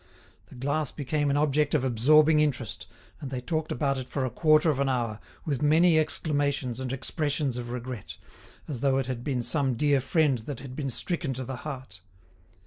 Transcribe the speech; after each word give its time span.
The 0.47 0.55
glass 0.55 0.91
became 0.91 1.29
an 1.29 1.37
object 1.37 1.75
of 1.75 1.83
absorbing 1.83 2.39
interest, 2.39 2.87
and 3.19 3.29
they 3.29 3.39
talked 3.39 3.71
about 3.71 3.99
it 3.99 4.09
for 4.09 4.25
a 4.25 4.31
quarter 4.31 4.71
of 4.71 4.79
an 4.79 4.89
hour, 4.89 5.19
with 5.45 5.61
many 5.61 5.99
exclamations 5.99 6.79
and 6.79 6.91
expressions 6.91 7.55
of 7.55 7.69
regret, 7.69 8.17
as 8.67 8.79
though 8.79 8.97
it 8.97 9.05
had 9.05 9.23
been 9.23 9.43
some 9.43 9.75
dear 9.75 10.01
friend 10.01 10.39
that 10.39 10.59
had 10.61 10.75
been 10.75 10.89
stricken 10.89 11.33
to 11.35 11.43
the 11.43 11.57
heart. 11.57 12.01